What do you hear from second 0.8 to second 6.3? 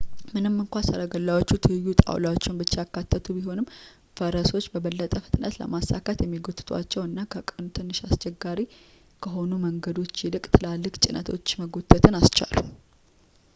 ሰረገላዎቹ ትይዩ ጣውላዎችን ብቻ ያካተቱ ቢሆኑም ፈረሶችን በበለጠ ፍጥነትን ለማሳካት